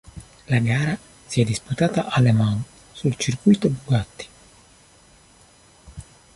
[0.49, 0.97] La gara
[1.27, 4.27] si è disputata a Le Mans, sul circuito Bugatti.